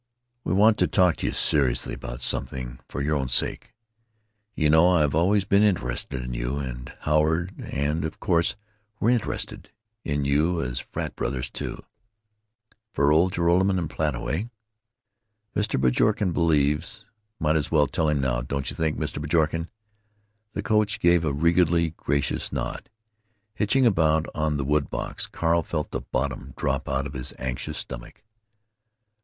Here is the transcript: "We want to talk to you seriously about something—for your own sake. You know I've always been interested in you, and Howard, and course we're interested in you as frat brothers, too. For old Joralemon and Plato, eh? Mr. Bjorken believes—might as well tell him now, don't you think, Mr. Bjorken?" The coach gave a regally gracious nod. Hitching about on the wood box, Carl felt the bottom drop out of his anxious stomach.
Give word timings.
"We 0.43 0.51
want 0.55 0.79
to 0.79 0.87
talk 0.87 1.17
to 1.17 1.27
you 1.27 1.31
seriously 1.31 1.93
about 1.93 2.23
something—for 2.23 3.01
your 3.01 3.15
own 3.15 3.29
sake. 3.29 3.71
You 4.55 4.67
know 4.67 4.89
I've 4.89 5.13
always 5.13 5.45
been 5.45 5.61
interested 5.61 6.23
in 6.23 6.33
you, 6.33 6.57
and 6.57 6.91
Howard, 7.01 7.53
and 7.71 8.19
course 8.19 8.55
we're 8.99 9.11
interested 9.11 9.69
in 10.03 10.25
you 10.25 10.59
as 10.59 10.79
frat 10.79 11.15
brothers, 11.15 11.51
too. 11.51 11.85
For 12.93 13.11
old 13.11 13.33
Joralemon 13.33 13.77
and 13.77 13.87
Plato, 13.87 14.27
eh? 14.27 14.45
Mr. 15.55 15.79
Bjorken 15.79 16.31
believes—might 16.33 17.55
as 17.55 17.69
well 17.69 17.85
tell 17.85 18.09
him 18.09 18.19
now, 18.21 18.41
don't 18.41 18.71
you 18.71 18.75
think, 18.75 18.97
Mr. 18.97 19.21
Bjorken?" 19.21 19.67
The 20.53 20.63
coach 20.63 20.99
gave 20.99 21.23
a 21.23 21.31
regally 21.31 21.91
gracious 21.91 22.51
nod. 22.51 22.89
Hitching 23.53 23.85
about 23.85 24.25
on 24.33 24.57
the 24.57 24.65
wood 24.65 24.89
box, 24.89 25.27
Carl 25.27 25.61
felt 25.61 25.91
the 25.91 26.01
bottom 26.01 26.55
drop 26.57 26.89
out 26.89 27.05
of 27.05 27.13
his 27.13 27.35
anxious 27.37 27.77
stomach. 27.77 28.23